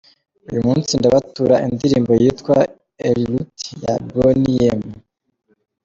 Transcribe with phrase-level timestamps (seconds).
[0.49, 2.57] Uyu munsi ndabatura indirimbo yitwa
[3.09, 4.83] El Lute ya Boney M